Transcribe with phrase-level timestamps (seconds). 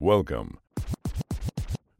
[0.00, 0.58] Welcome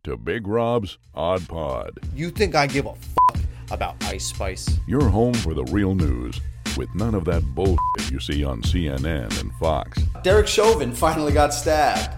[0.05, 3.41] to Big Rob's Odd Pod, You think I give a fuck
[3.73, 4.79] about Ice Spice?
[4.87, 6.41] your home for the real news,
[6.77, 11.53] with none of that bullshit you see on CNN and Fox, Derek Chauvin finally got
[11.53, 12.15] stabbed.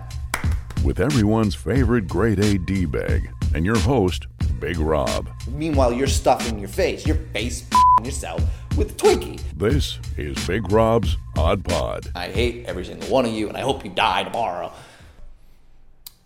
[0.84, 4.26] with everyone's favorite grade A D bag, and your host,
[4.60, 5.30] Big Rob.
[5.48, 7.64] Meanwhile, you're stuffing your face, your face
[7.98, 8.42] in yourself
[8.76, 9.40] with Twinkie.
[9.56, 12.10] This is Big Rob's Odd Pod.
[12.14, 14.70] I hate every single one of you, and I hope you die tomorrow.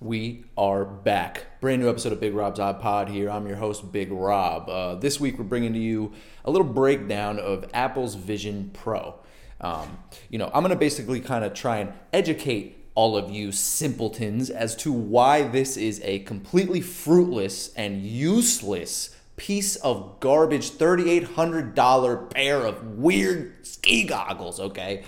[0.04, 1.58] We are back.
[1.62, 3.30] Brand new episode of Big Rob's Odd Pod here.
[3.30, 4.68] I'm your host, Big Rob.
[4.68, 6.12] Uh, this week, we're bringing to you
[6.44, 9.14] a little breakdown of Apple's Vision Pro.
[9.62, 9.96] Um,
[10.28, 14.50] you know, I'm going to basically kind of try and educate all of you simpletons
[14.50, 22.58] as to why this is a completely fruitless and useless piece of garbage $3,800 pair
[22.58, 25.02] of weird ski goggles, okay?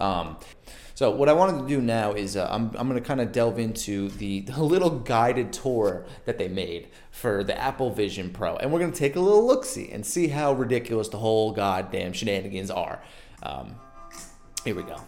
[0.00, 0.38] Um,
[0.98, 3.30] so what I wanted to do now is uh, I'm, I'm going to kind of
[3.30, 8.56] delve into the, the little guided tour that they made for the Apple Vision Pro,
[8.56, 11.52] and we're going to take a little look see and see how ridiculous the whole
[11.52, 13.00] goddamn shenanigans are.
[13.44, 13.76] Um,
[14.64, 15.00] here we go.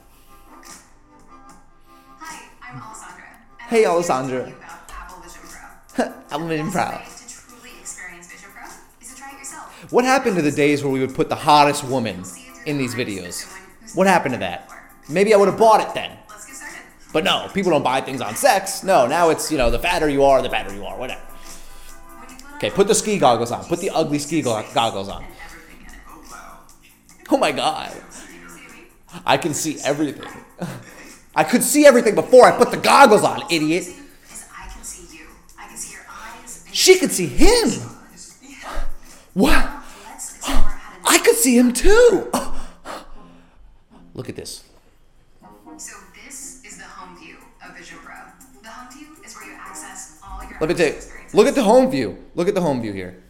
[2.20, 3.24] Hi, I'm Alessandra.
[3.58, 4.54] Hey, I'm here to Alessandra.
[4.90, 6.04] Apple Vision Pro.
[6.30, 6.84] Apple Vision Pro.
[6.84, 8.68] best way to truly experience Vision Pro
[9.02, 9.90] is to try it yourself.
[9.90, 12.22] What happened to the days where we would put the hottest woman
[12.64, 13.52] in these videos?
[13.96, 14.69] What happened to that?
[15.10, 16.16] Maybe I would have bought it then.
[16.28, 16.78] Let's get started.
[17.12, 18.82] But no, people don't buy things on sex.
[18.84, 21.20] No, now it's, you know, the fatter you are, the fatter you are, whatever.
[21.20, 23.64] When you put on Okay, put the ski goggles on.
[23.64, 25.22] Put the ugly ski go- goggles on.
[25.24, 27.28] and everything in it.
[27.30, 27.90] Oh my god.
[27.90, 29.20] Can you see me?
[29.26, 30.28] I can see everything.
[31.34, 33.86] I could see everything before I put the goggles on, idiot.
[34.56, 35.26] I can see you.
[35.58, 36.64] I can see your eyes.
[36.72, 37.68] She could see him.
[39.34, 39.68] What?
[40.06, 42.30] Let's explore how to I could see him too.
[44.14, 44.64] Look at this.
[50.60, 50.94] Let me tell you.
[51.32, 52.18] Look at the home view.
[52.34, 53.22] Look at the home view here.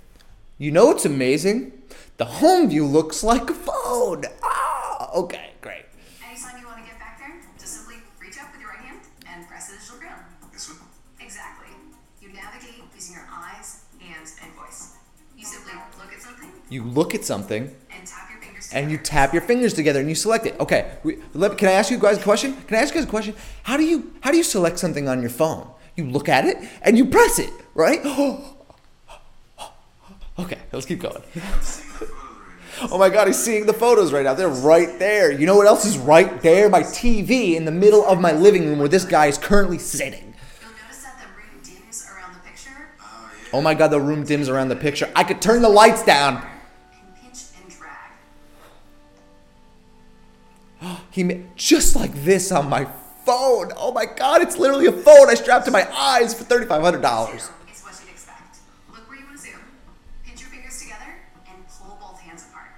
[0.58, 1.72] You know what's amazing?
[2.16, 4.24] The home view looks like a phone.
[4.42, 5.84] Ah, okay, great.
[6.26, 9.00] Anytime you want to get back there, just simply reach up with your right hand
[9.26, 10.12] and press the digital grill.
[11.20, 11.68] Exactly.
[12.20, 14.96] You navigate using your eyes, hands, and voice.
[15.36, 18.98] You simply look at something You look at something and tap your fingers and you
[18.98, 19.10] together.
[19.10, 20.58] tap your fingers together and you select it.
[20.60, 22.54] Okay, we, let, can I ask you guys a question?
[22.66, 23.34] Can I ask you guys a question?
[23.62, 25.66] How do you how do you select something on your phone?
[26.00, 27.98] You look at it and you press it, right?
[30.38, 31.22] okay, let's keep going.
[32.90, 34.32] Oh my god, he's seeing the photos right now.
[34.32, 35.30] They're right there.
[35.30, 36.70] You know what else is right there?
[36.70, 40.34] My TV in the middle of my living room where this guy is currently sitting.
[40.62, 42.70] You'll notice that the room dims around the picture
[43.52, 45.12] Oh my god, the room dims around the picture.
[45.14, 46.40] I could turn the lights down.
[47.22, 47.70] pinch and
[50.80, 50.98] drag.
[51.10, 52.88] He just like this on my
[53.30, 53.72] phone.
[53.76, 57.02] Oh my god, it's literally a phone I strapped to my eyes for thirty-five hundred
[57.02, 57.50] dollars.
[57.68, 58.58] It's what you'd expect.
[58.90, 59.60] Look where you want to zoom,
[60.24, 61.14] pinch your fingers together,
[61.48, 62.70] and pull both hands apart.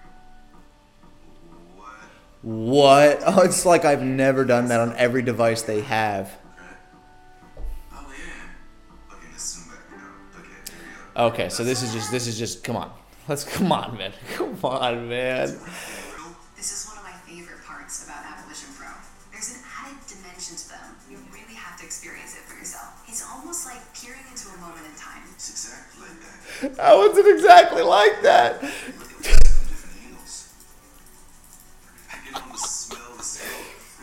[2.43, 3.23] What?
[3.27, 6.39] Oh, it's like I've never done that on every device they have.
[7.93, 9.15] Oh yeah.
[9.15, 9.79] Okay, let's zoom back.
[9.91, 10.41] You know.
[10.41, 10.77] Okay, there
[11.15, 11.35] we go.
[11.35, 12.91] Okay, so this is just this is just come on.
[13.29, 14.13] Let's come on, man.
[14.35, 15.57] Come on, man.
[26.63, 26.79] That.
[26.79, 28.63] How was it exactly like that?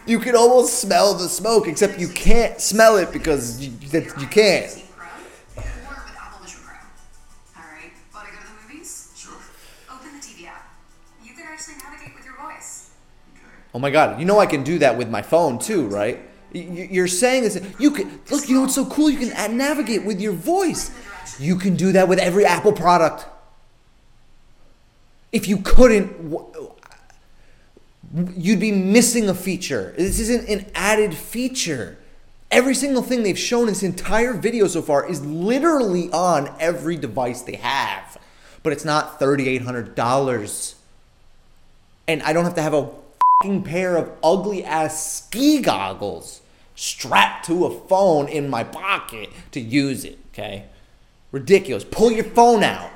[0.05, 4.83] You can almost smell the smoke, except you can't smell it because you, you can't.
[13.71, 16.19] Oh my god, you know I can do that with my phone too, right?
[16.51, 17.61] You're saying this.
[17.77, 18.49] You can look.
[18.49, 19.11] You know what's so cool?
[19.11, 20.91] You can navigate with your voice.
[21.39, 23.25] You can do that with every Apple product.
[25.31, 26.35] If you couldn't,
[28.35, 29.93] you'd be missing a feature.
[29.97, 31.97] This isn't an added feature.
[32.51, 36.97] Every single thing they've shown in this entire video so far is literally on every
[36.97, 38.17] device they have,
[38.63, 40.75] but it's not thirty-eight hundred dollars
[42.09, 42.89] and I don't have to have a
[43.61, 46.41] pair of ugly ass ski goggles
[46.75, 50.17] strapped to a phone in my pocket to use it.
[50.33, 50.65] Okay,
[51.31, 51.83] ridiculous.
[51.83, 52.91] Pull your phone out.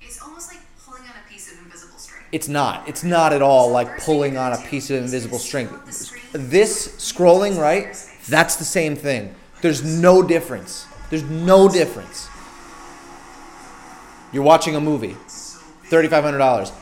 [0.00, 2.22] It's almost like pulling on a piece of invisible string.
[2.32, 2.88] It's not.
[2.88, 5.68] It's not at all like pulling on a piece of invisible string.
[6.32, 7.96] This scrolling, right?
[8.28, 9.34] That's the same thing.
[9.62, 10.86] There's no difference.
[11.10, 12.28] There's no difference.
[14.32, 15.16] You're watching a movie.
[15.88, 16.72] Thirty-five hundred dollars.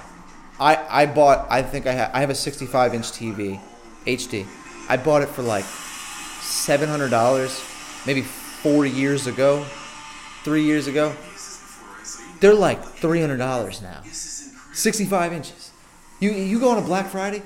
[0.59, 1.47] I I bought.
[1.51, 2.11] I think I have.
[2.15, 3.61] I have a 65 inch TV,
[4.07, 4.47] HD.
[4.89, 7.63] I bought it for like seven hundred dollars.
[8.07, 9.65] maybe four years ago,
[10.45, 11.15] three years ago.
[12.41, 14.03] They're like three hundred dollars now.
[14.73, 15.71] Sixty-five inches.
[16.21, 17.43] You you go on a Black Friday.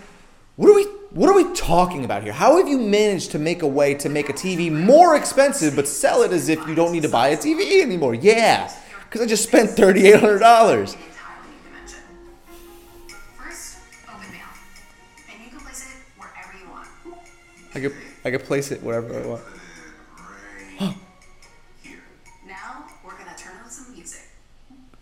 [0.57, 2.33] What are we what are we talking about here?
[2.33, 5.87] How have you managed to make a way to make a TV more expensive but
[5.87, 8.15] sell it as if you don't need to buy a TV anymore?
[8.15, 8.73] Yeah,
[9.05, 10.95] because I just spent thirty-eight hundred dollars.
[10.95, 12.01] Entirely new dimension.
[13.39, 13.79] First,
[14.09, 14.41] open mail.
[15.33, 16.89] And you can place it wherever you want.
[17.75, 19.43] I could I could place it wherever I want.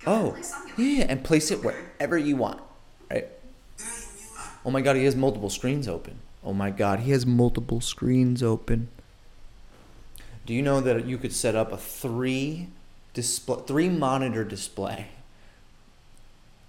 [0.06, 0.36] Oh,
[0.76, 2.60] yeah, and place it wherever you want,
[3.10, 3.26] right?
[4.64, 6.20] Oh my god, he has multiple screens open.
[6.44, 8.88] Oh my god, he has multiple screens open.
[10.44, 12.68] Do you know that you could set up a three
[13.14, 15.08] display, three monitor display?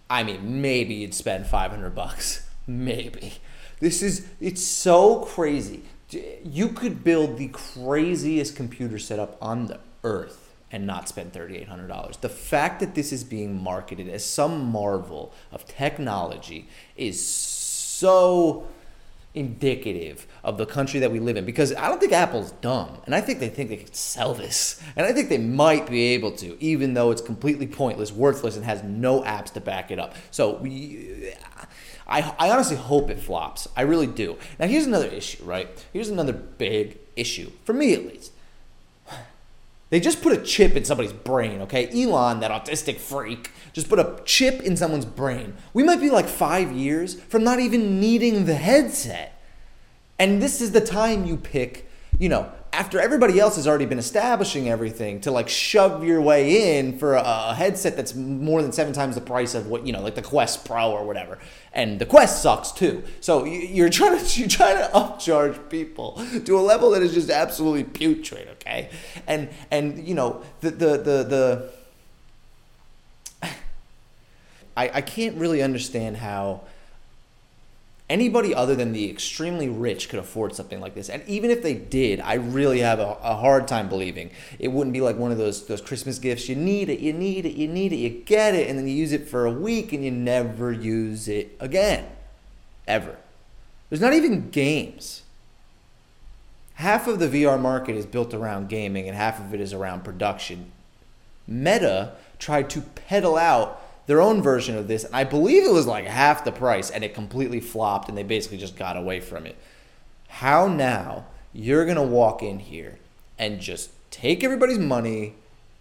[0.09, 2.47] I mean, maybe you'd spend 500 bucks.
[2.65, 3.33] Maybe.
[3.79, 5.83] This is, it's so crazy.
[6.43, 12.19] You could build the craziest computer setup on the earth and not spend $3,800.
[12.21, 18.67] The fact that this is being marketed as some marvel of technology is so
[19.33, 23.13] indicative of the country that we live in because I don't think Apple's dumb and
[23.13, 26.31] I think they think they can sell this and I think they might be able
[26.37, 30.15] to even though it's completely pointless worthless and has no apps to back it up.
[30.31, 31.33] So we
[32.07, 33.67] I, I honestly hope it flops.
[33.75, 34.37] I really do.
[34.59, 35.85] Now here's another issue right?
[35.93, 38.31] Here's another big issue for me at least
[39.89, 41.87] they just put a chip in somebody's brain, okay?
[41.89, 45.53] Elon, that autistic freak, just put a chip in someone's brain.
[45.73, 49.41] We might be like five years from not even needing the headset.
[50.19, 51.89] And this is the time you pick,
[52.19, 56.77] you know, after everybody else has already been establishing everything to like shove your way
[56.77, 59.91] in for a, a headset that's more than seven times the price of what, you
[59.91, 61.39] know, like the Quest Pro or whatever.
[61.73, 63.01] And the Quest sucks too.
[63.19, 67.15] So you- you're trying to you're trying to upcharge people to a level that is
[67.15, 68.89] just absolutely putrid, okay?
[69.25, 71.69] And and you know, the the the the
[74.77, 76.61] I, I can't really understand how
[78.09, 81.09] anybody other than the extremely rich could afford something like this.
[81.09, 84.93] And even if they did, I really have a, a hard time believing it wouldn't
[84.93, 86.47] be like one of those those Christmas gifts.
[86.47, 88.95] You need it, you need it, you need it, you get it, and then you
[88.95, 92.05] use it for a week and you never use it again.
[92.87, 93.17] Ever.
[93.89, 95.23] There's not even games.
[96.75, 100.03] Half of the VR market is built around gaming and half of it is around
[100.03, 100.71] production.
[101.47, 103.76] Meta tried to peddle out
[104.07, 107.03] their own version of this, and I believe it was like half the price, and
[107.03, 109.55] it completely flopped, and they basically just got away from it.
[110.27, 112.99] How now you're gonna walk in here
[113.37, 115.35] and just take everybody's money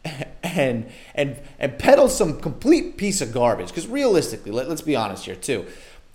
[0.43, 3.69] and and and peddle some complete piece of garbage?
[3.69, 5.67] Because realistically, let, let's be honest here too.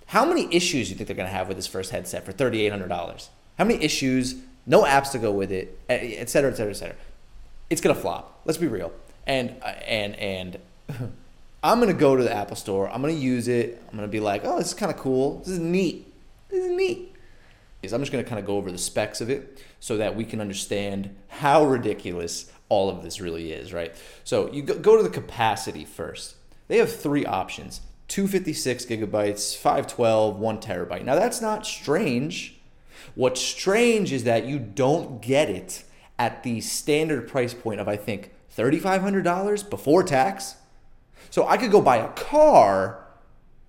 [0.06, 2.64] How many issues do you think they're gonna have with this first headset for thirty
[2.64, 3.30] eight hundred dollars?
[3.58, 4.36] How many issues?
[4.64, 6.96] No apps to go with it, et cetera, et cetera, et cetera
[7.72, 8.40] it's gonna flop.
[8.44, 8.92] Let's be real.
[9.26, 10.58] And uh, and and
[11.64, 12.90] I'm gonna go to the Apple Store.
[12.90, 13.80] I'm gonna use it.
[13.88, 15.38] I'm gonna be like, oh, this is kind of cool.
[15.38, 16.12] This is neat.
[16.48, 17.14] This is neat.
[17.82, 20.24] Is I'm just gonna kind of go over the specs of it so that we
[20.24, 23.94] can understand how ridiculous all of this really is, right?
[24.24, 26.36] So you go, to the capacity first.
[26.66, 31.04] They have three options: 256 gigabytes, 512, one terabyte.
[31.04, 32.58] Now that's not strange.
[33.14, 35.84] What's strange is that you don't get it
[36.18, 40.56] at the standard price point of I think $3,500 before tax.
[41.30, 43.02] So I could go buy a car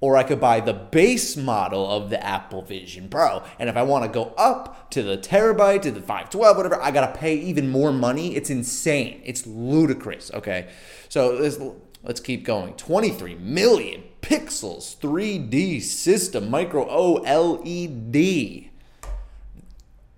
[0.03, 3.41] or I could buy the base model of the Apple Vision Pro.
[3.57, 6.91] And if I want to go up to the terabyte, to the 512, whatever, I
[6.91, 8.35] got to pay even more money.
[8.35, 9.21] It's insane.
[9.23, 10.29] It's ludicrous.
[10.33, 10.67] Okay.
[11.07, 11.57] So let's,
[12.03, 12.73] let's keep going.
[12.73, 18.71] 23 million pixels, 3D system, micro OLED.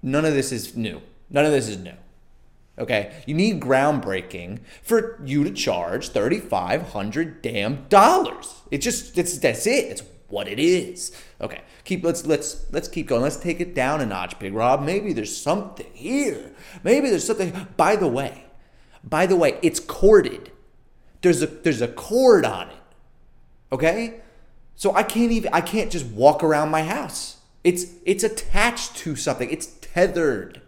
[0.02, 1.00] None of this is new.
[1.30, 1.94] None of this is new.
[2.78, 8.62] Okay, you need groundbreaking for you to charge thirty five hundred damn dollars.
[8.70, 9.86] It just it's that's it.
[9.86, 11.16] It's what it is.
[11.40, 13.22] Okay, keep let's let's let's keep going.
[13.22, 14.84] Let's take it down a notch, Big Rob.
[14.84, 16.52] Maybe there's something here.
[16.84, 17.68] Maybe there's something.
[17.78, 18.46] By the way,
[19.04, 20.52] by the way, it's corded.
[21.22, 22.76] There's a there's a cord on it.
[23.72, 24.22] Okay,
[24.76, 27.38] so I can't even I can't just walk around my house.
[27.64, 29.50] It's it's attached to something.
[29.50, 30.62] It's tethered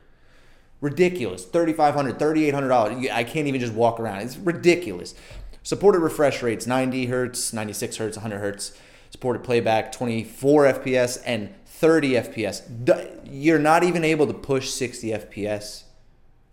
[0.81, 1.45] ridiculous.
[1.45, 4.21] $3,500, $3800 i can't even just walk around.
[4.21, 5.15] It's ridiculous.
[5.63, 8.77] Supported refresh rates 90 hertz 96 hertz 100 hertz.
[9.09, 15.83] Supported playback 24 fps and 30 fps you're not even able to push 60 fps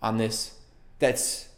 [0.02, 0.58] on this.
[0.98, 1.48] That's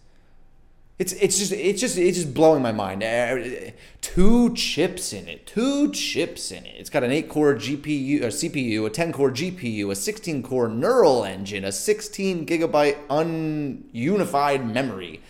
[0.98, 3.02] It's it's just it's just it's just blowing my mind.
[3.02, 3.70] Uh,
[4.16, 5.46] Two chips in it.
[5.46, 6.74] Two chips in it.
[6.78, 11.72] It's got an 8-core GPU or CPU, a 10-core GPU, a 16-core neural engine, a
[11.72, 15.20] 16 gigabyte ununified memory,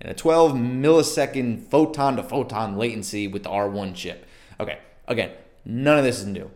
[0.00, 4.26] and a 12 millisecond photon to photon latency with the R1 chip.
[4.60, 4.78] Okay,
[5.08, 5.32] again,
[5.64, 6.50] none of this is new.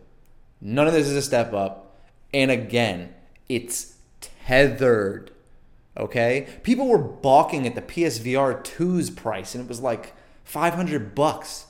[0.61, 1.97] None of this is a step up.
[2.33, 3.13] And again,
[3.49, 5.31] it's tethered.
[5.97, 6.47] Okay?
[6.63, 11.67] People were balking at the PSVR 2's price and it was like 500 bucks.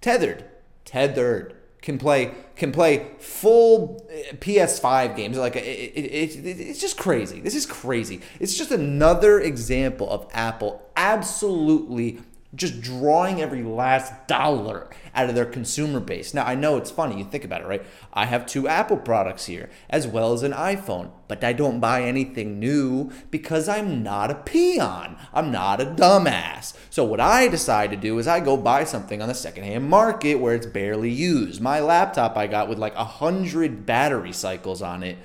[0.00, 0.44] Tethered.
[0.84, 1.54] Tethered.
[1.82, 7.38] Can play can play full uh, PS5 games like it, it, it, it's just crazy.
[7.40, 8.22] This is crazy.
[8.40, 12.18] It's just another example of Apple absolutely
[12.54, 16.32] just drawing every last dollar out of their consumer base.
[16.32, 17.84] Now, I know it's funny, you think about it, right?
[18.12, 22.02] I have two Apple products here, as well as an iPhone, but I don't buy
[22.02, 25.16] anything new because I'm not a peon.
[25.34, 26.74] I'm not a dumbass.
[26.90, 30.36] So, what I decide to do is I go buy something on the secondhand market
[30.36, 31.60] where it's barely used.
[31.60, 35.18] My laptop I got with like a hundred battery cycles on it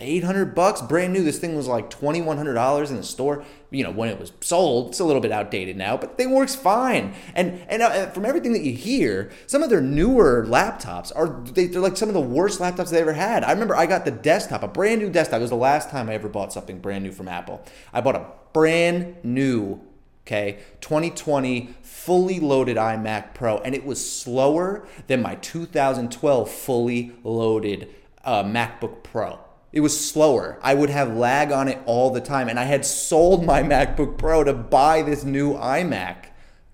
[0.00, 1.22] 800 bucks brand new.
[1.22, 3.44] This thing was like $2100 in the store.
[3.70, 6.32] You know when it was sold it's a little bit outdated now but the thing
[6.32, 7.14] works fine.
[7.34, 11.66] And and uh, from everything that you hear some of their newer laptops are they,
[11.66, 13.44] they're like some of the worst laptops they ever had.
[13.44, 15.38] I remember i got the desktop a brand new desktop.
[15.38, 17.62] It was the last time i ever bought something brand new from apple.
[17.92, 19.80] I bought a brand new
[20.26, 27.88] okay 2020 fully loaded imac pro and it was slower than my 2012 fully loaded
[28.24, 29.38] uh, macbook pro
[29.72, 30.58] it was slower.
[30.62, 32.48] I would have lag on it all the time.
[32.48, 36.26] And I had sold my MacBook Pro to buy this new iMac.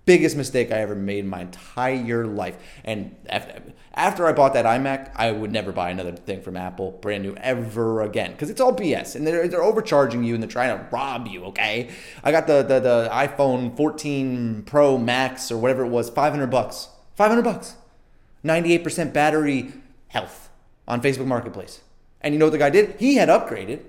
[0.05, 2.57] Biggest mistake I ever made in my entire life.
[2.83, 3.15] And
[3.93, 7.35] after I bought that iMac, I would never buy another thing from Apple, brand new,
[7.35, 8.31] ever again.
[8.31, 9.15] Because it's all BS.
[9.15, 11.89] And they're, they're overcharging you and they're trying to rob you, okay?
[12.23, 16.87] I got the, the, the iPhone 14 Pro Max or whatever it was, 500 bucks.
[17.15, 17.75] 500 bucks.
[18.43, 19.73] 98% battery
[20.07, 20.49] health
[20.87, 21.81] on Facebook Marketplace.
[22.21, 22.95] And you know what the guy did?
[22.99, 23.81] He had upgraded.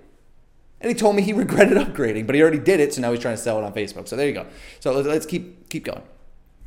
[0.81, 3.21] And he told me he regretted upgrading, but he already did it, so now he's
[3.21, 4.09] trying to sell it on Facebook.
[4.09, 4.47] So there you go.
[4.81, 6.03] So let's, keep keep going.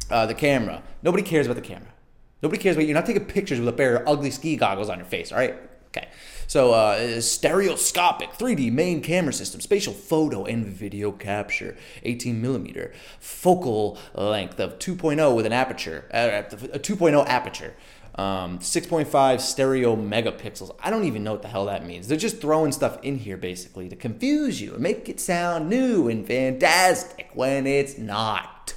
[0.10, 0.84] Uh, the camera.
[1.01, 1.94] Nobody cares about the camera.
[2.41, 4.98] Nobody cares about you're not taking pictures with a pair of ugly ski goggles on
[4.98, 5.56] your face, all right?
[5.96, 6.08] Okay.
[6.48, 13.98] So uh, stereoscopic 3D main camera system, spatial photo and video capture, 18 millimeter, focal
[14.13, 17.74] length of 2.0 with an aperture, uh, a 2.0 aperture.
[18.15, 20.75] Um, 6.5 stereo megapixels.
[20.82, 22.08] I don't even know what the hell that means.
[22.08, 26.10] They're just throwing stuff in here basically to confuse you and make it sound new
[26.10, 28.75] and fantastic when it's not.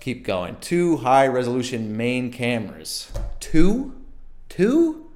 [0.00, 0.56] Keep going.
[0.60, 3.12] Two high resolution main cameras.
[3.38, 3.94] Two?
[4.48, 5.10] Two?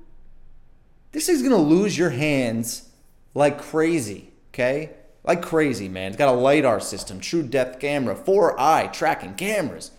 [1.12, 2.90] This is gonna lose your hands
[3.34, 4.90] like crazy, okay?
[5.24, 6.08] Like crazy, man.
[6.08, 9.90] It's got a LiDAR system, true depth camera, four eye tracking cameras.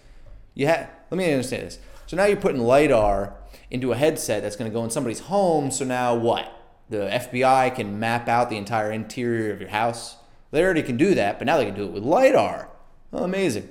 [0.54, 1.80] You let me understand this.
[2.08, 3.34] So now you're putting LiDAR
[3.72, 5.72] into a headset that's going to go in somebody's home.
[5.72, 6.52] So now what?
[6.90, 10.18] The FBI can map out the entire interior of your house.
[10.52, 12.70] They already can do that, but now they can do it with LiDAR.
[13.12, 13.70] Oh, amazing.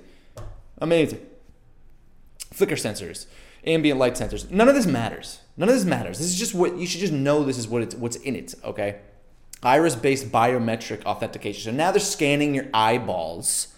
[0.78, 1.24] Amazing.
[2.52, 3.26] Flicker sensors,
[3.64, 4.50] ambient light sensors.
[4.50, 5.40] None of this matters.
[5.56, 6.18] None of this matters.
[6.18, 8.54] This is just what you should just know this is what it's what's in it,
[8.64, 9.00] okay?
[9.62, 11.72] Iris based biometric authentication.
[11.72, 13.73] So now they're scanning your eyeballs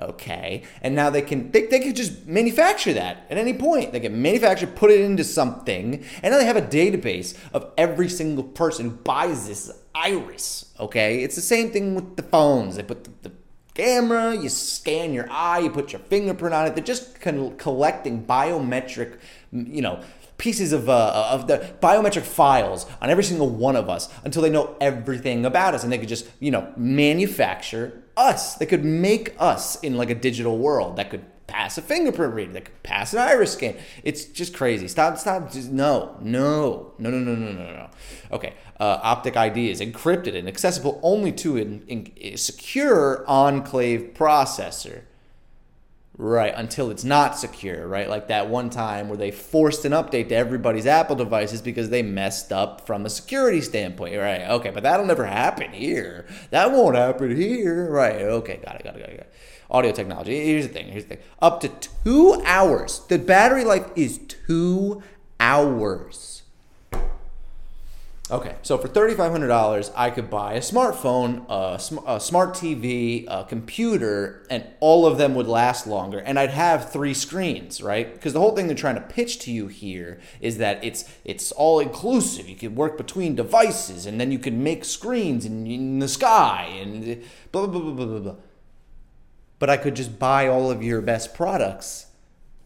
[0.00, 0.62] okay.
[0.82, 3.92] And now they can they, they could just manufacture that at any point.
[3.92, 8.08] They can manufacture put it into something and now they have a database of every
[8.08, 11.22] single person who buys this iris okay?
[11.22, 12.76] It's the same thing with the phones.
[12.76, 13.32] They put the, the
[13.74, 16.74] camera you scan your eye you put your fingerprint on it.
[16.74, 19.18] They're just con- collecting biometric
[19.52, 20.02] you know
[20.36, 24.50] pieces of, uh, of the biometric files on every single one of us until they
[24.50, 28.54] know everything about us and they could just you know manufacture us.
[28.56, 32.52] that could make us in like a digital world that could pass a fingerprint reader,
[32.52, 33.76] that could pass an iris scan.
[34.02, 34.88] It's just crazy.
[34.88, 35.52] Stop, stop.
[35.52, 37.90] Just no, no, no, no, no, no, no, no.
[38.32, 38.54] Okay.
[38.80, 41.82] Uh, Optic ID is encrypted and accessible only to
[42.18, 45.02] a secure enclave processor.
[46.16, 48.08] Right, until it's not secure, right?
[48.08, 52.02] Like that one time where they forced an update to everybody's Apple devices because they
[52.02, 54.42] messed up from a security standpoint, right?
[54.42, 56.24] Okay, but that'll never happen here.
[56.50, 58.22] That won't happen here, right?
[58.22, 59.16] Okay, got it, got it, got it.
[59.16, 59.32] Got it.
[59.70, 60.44] Audio technology.
[60.44, 60.86] Here's the thing.
[60.86, 61.24] Here's the thing.
[61.42, 63.00] Up to two hours.
[63.08, 65.02] The battery life is two
[65.40, 66.33] hours.
[68.34, 73.44] Okay, so for $3,500, I could buy a smartphone, a, sm- a, smart TV, a
[73.44, 76.18] computer, and all of them would last longer.
[76.18, 78.12] And I'd have three screens, right?
[78.12, 81.52] Because the whole thing they're trying to pitch to you here is that it's it's
[81.52, 82.48] all inclusive.
[82.48, 86.64] You can work between devices, and then you can make screens in, in the sky,
[86.82, 87.22] and
[87.52, 88.36] blah, blah, blah, blah, blah, blah.
[89.60, 92.06] but I could just buy all of your best products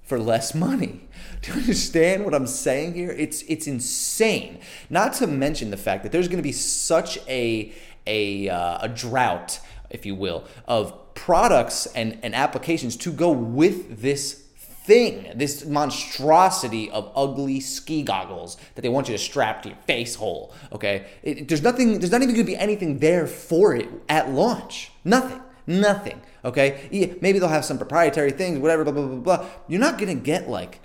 [0.08, 1.06] for less money.
[1.42, 3.10] Do you understand what I'm saying here?
[3.10, 4.58] It's it's insane.
[4.88, 7.72] Not to mention the fact that there's going to be such a
[8.06, 9.60] a uh, a drought,
[9.90, 14.44] if you will, of products and and applications to go with this
[14.88, 19.78] thing, this monstrosity of ugly ski goggles that they want you to strap to your
[19.86, 20.54] face hole.
[20.72, 21.98] Okay, it, there's nothing.
[21.98, 24.90] There's not even going to be anything there for it at launch.
[25.04, 25.42] Nothing.
[25.68, 26.22] Nothing.
[26.46, 26.88] Okay,
[27.20, 28.84] maybe they'll have some proprietary things, whatever.
[28.84, 29.46] Blah blah blah blah.
[29.68, 30.80] You're not going to get like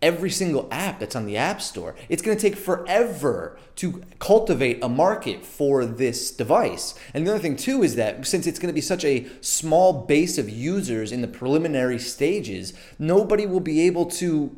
[0.00, 1.94] every single app that's on the App Store.
[2.08, 6.94] It's going to take forever to cultivate a market for this device.
[7.12, 10.04] And the other thing, too, is that since it's going to be such a small
[10.04, 14.56] base of users in the preliminary stages, nobody will be able to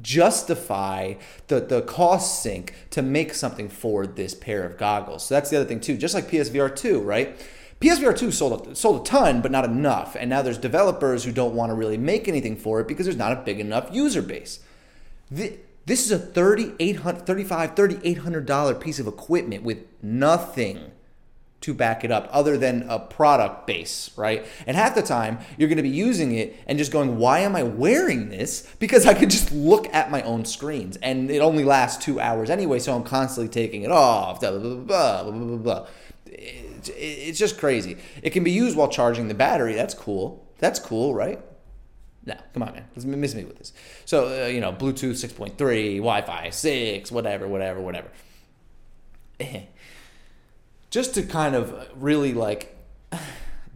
[0.00, 1.14] justify
[1.48, 5.26] the, the cost sink to make something for this pair of goggles.
[5.26, 5.96] So that's the other thing, too.
[5.96, 7.40] Just like PSVR 2, right?
[7.80, 10.16] PSVR 2 sold a, sold a ton, but not enough.
[10.18, 13.16] And now there's developers who don't want to really make anything for it because there's
[13.16, 14.60] not a big enough user base.
[15.30, 20.92] This is a $3,800, $35, $3,800 piece of equipment with nothing
[21.60, 24.46] to back it up other than a product base, right?
[24.66, 27.56] And half the time you're going to be using it and just going, why am
[27.56, 28.72] I wearing this?
[28.78, 32.50] Because I could just look at my own screens and it only lasts two hours
[32.50, 35.86] anyway, so I'm constantly taking it off, blah, blah, blah, blah, blah, blah
[36.28, 37.96] it's just crazy.
[38.22, 39.74] It can be used while charging the battery.
[39.74, 40.46] That's cool.
[40.58, 41.40] That's cool, right?
[42.24, 42.84] No, come on, man.
[42.94, 43.72] Let's miss me with this.
[44.04, 48.08] So, uh, you know, Bluetooth 6.3, Wi Fi 6, whatever, whatever, whatever.
[50.90, 52.76] Just to kind of really like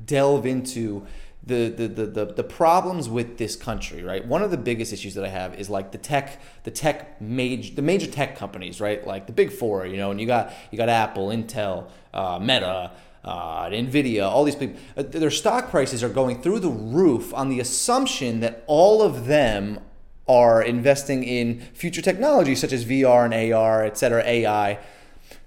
[0.04, 1.07] delve into
[1.42, 4.25] the, the, the, the, the problems with this country, right?
[4.25, 7.75] One of the biggest issues that I have is like the tech, the tech major,
[7.75, 9.06] the major tech companies, right?
[9.06, 12.92] Like the big four, you know, and you got, you got Apple, Intel, uh, Meta,
[13.25, 17.49] uh, Nvidia, all these people, uh, their stock prices are going through the roof on
[17.49, 19.80] the assumption that all of them
[20.28, 24.78] are investing in future technology such as VR and AR, et cetera, AI.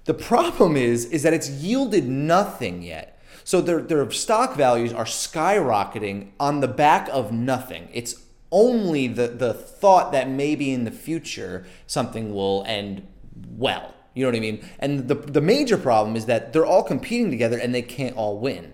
[0.04, 3.13] The problem is, is that it's yielded nothing yet.
[3.44, 7.88] So their, their stock values are skyrocketing on the back of nothing.
[7.92, 13.06] It's only the, the thought that maybe in the future something will end
[13.48, 13.94] well.
[14.14, 14.64] You know what I mean?
[14.78, 18.38] And the, the major problem is that they're all competing together and they can't all
[18.38, 18.72] win.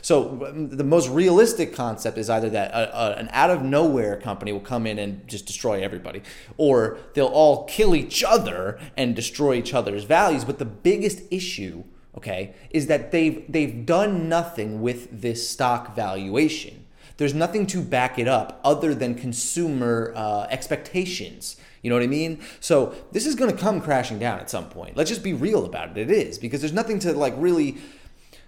[0.00, 4.16] So um, the most realistic concept is either that a, a, an out of nowhere
[4.16, 6.22] company will come in and just destroy everybody,
[6.56, 10.44] or they'll all kill each other and destroy each other's values.
[10.44, 11.82] But the biggest issue
[12.16, 16.84] okay, is that they've they've done nothing with this stock valuation.
[17.16, 21.56] There's nothing to back it up other than consumer uh, expectations.
[21.82, 22.40] You know what I mean?
[22.60, 24.96] So this is going to come crashing down at some point.
[24.96, 25.98] Let's just be real about it.
[25.98, 27.76] It is because there's nothing to like really.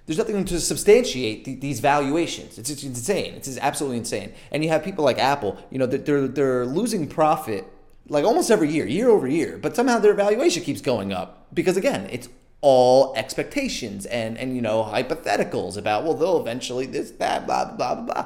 [0.07, 2.59] There's nothing to substantiate th- these valuations.
[2.59, 3.33] It's, it's insane.
[3.37, 4.35] It's absolutely insane.
[4.51, 5.57] And you have people like Apple.
[5.71, 7.65] You know, they're they're losing profit
[8.09, 9.59] like almost every year, year over year.
[9.61, 12.29] But somehow their valuation keeps going up because again, it's
[12.65, 17.95] all expectations and and you know hypotheticals about well they'll eventually this that blah blah
[17.95, 18.25] blah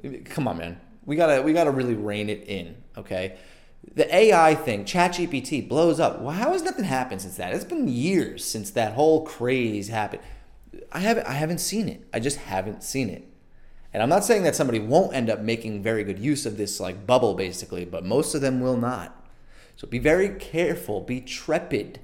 [0.00, 0.22] blah.
[0.24, 0.80] Come on, man.
[1.04, 2.76] We gotta we gotta really rein it in.
[2.96, 3.36] Okay.
[3.94, 6.20] The AI thing, ChatGPT blows up.
[6.20, 7.54] Well, how has nothing happened since that?
[7.54, 10.22] It's been years since that whole craze happened.
[10.90, 12.06] I haven't I haven't seen it.
[12.14, 13.24] I just haven't seen it.
[13.92, 16.80] And I'm not saying that somebody won't end up making very good use of this
[16.80, 19.14] like bubble basically, but most of them will not.
[19.76, 21.96] So be very careful, be trepid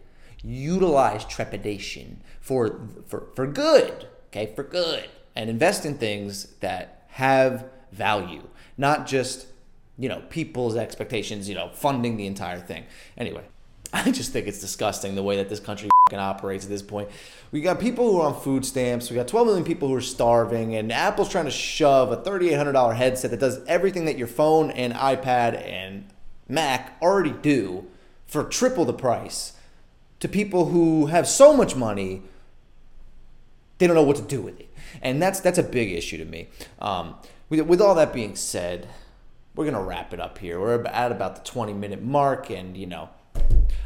[0.43, 7.65] utilize trepidation for, for, for good, okay, for good, and invest in things that have
[7.93, 8.43] value,
[8.77, 9.47] not just,
[9.99, 12.85] you know, people's expectations, you know, funding the entire thing.
[13.17, 13.45] Anyway,
[13.93, 17.09] I just think it's disgusting the way that this country operates at this point.
[17.51, 19.11] We got people who are on food stamps.
[19.11, 22.95] We got 12 million people who are starving, and Apple's trying to shove a $3,800
[22.95, 26.07] headset that does everything that your phone and iPad and
[26.49, 27.87] Mac already do
[28.27, 29.55] for triple the price
[30.21, 32.23] to people who have so much money,
[33.79, 34.73] they don't know what to do with it.
[35.03, 36.49] And that's that's a big issue to me.
[36.81, 37.17] Um,
[37.49, 38.89] with, with all that being said,
[39.55, 40.61] we're gonna wrap it up here.
[40.61, 43.11] We're at about the 20 minute mark, and you know,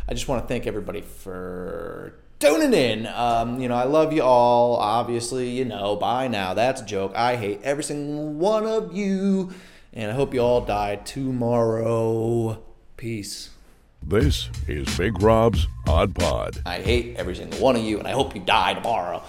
[0.08, 3.06] I just want to thank everybody for tuning in.
[3.06, 4.76] Um, you know, I love you all.
[4.76, 7.12] Obviously, you know, by now that's a joke.
[7.14, 9.50] I hate every single one of you,
[9.92, 12.62] and I hope you all die tomorrow.
[12.96, 13.50] Peace.
[14.06, 16.60] This is Big Rob's Odd Pod.
[16.66, 19.22] I hate every single one of you, and I hope you die tomorrow.